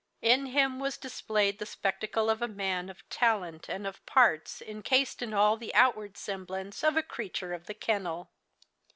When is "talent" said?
3.07-3.69